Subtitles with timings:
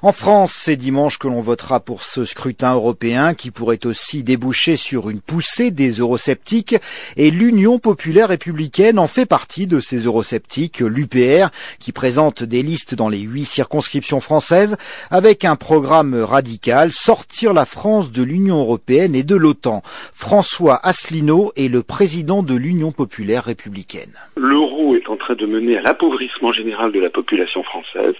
[0.00, 4.76] En France, c'est dimanche que l'on votera pour ce scrutin européen qui pourrait aussi déboucher
[4.76, 6.76] sur une poussée des eurosceptiques
[7.16, 11.48] et l'Union populaire républicaine en fait partie de ces eurosceptiques, l'UPR,
[11.80, 14.76] qui présente des listes dans les huit circonscriptions françaises
[15.10, 19.82] avec un programme radical, sortir la France de l'Union européenne et de l'OTAN.
[20.14, 24.12] François Asselineau est le président de l'Union populaire républicaine.
[24.36, 28.14] L'euro est en train de mener à l'appauvrissement général de la population française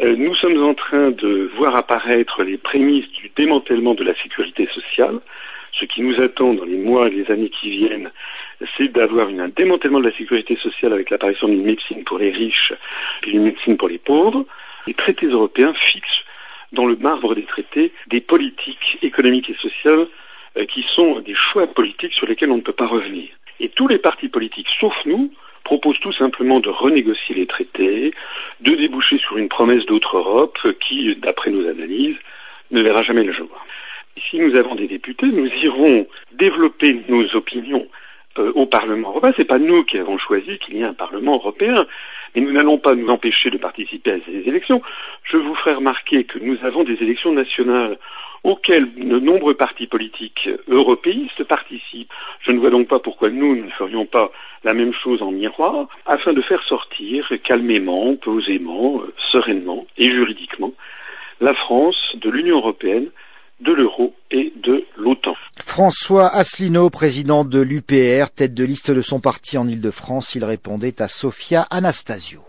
[0.00, 4.68] euh, nous sommes en train de voir apparaître les prémices du démantèlement de la sécurité
[4.74, 5.20] sociale.
[5.72, 8.10] Ce qui nous attend dans les mois et les années qui viennent,
[8.76, 12.72] c'est d'avoir un démantèlement de la sécurité sociale avec l'apparition d'une médecine pour les riches
[13.26, 14.44] et d'une médecine pour les pauvres.
[14.86, 16.24] Les traités européens fixent
[16.72, 20.06] dans le marbre des traités des politiques économiques et sociales
[20.56, 23.28] euh, qui sont des choix politiques sur lesquels on ne peut pas revenir.
[23.60, 25.32] Et tous les partis politiques, sauf nous,
[26.02, 28.12] tout simplement de renégocier les traités,
[28.60, 32.16] de déboucher sur une promesse d'autre Europe qui, d'après nos analyses,
[32.72, 33.48] ne verra jamais le jour.
[34.28, 37.86] Si nous avons des députés, nous irons développer nos opinions
[38.38, 39.32] euh, au Parlement européen.
[39.36, 41.86] Ce n'est pas nous qui avons choisi qu'il y ait un Parlement européen,
[42.34, 44.82] mais nous n'allons pas nous empêcher de participer à ces élections.
[45.24, 47.98] Je vous ferai remarquer que nous avons des élections nationales
[48.44, 52.10] auxquelles de nombreux partis politiques européistes participent.
[52.40, 54.32] Je ne vois donc pas pourquoi nous ne ferions pas
[54.64, 60.72] la même chose en miroir, afin de faire sortir calmement, posément, sereinement et juridiquement
[61.40, 63.08] la France de l'Union européenne
[63.60, 65.36] de l'euro et de l'OTAN.
[65.72, 71.00] François Asselineau, président de l'UPR, tête de liste de son parti en Ile-de-France, il répondait
[71.00, 72.44] à Sofia Anastasio.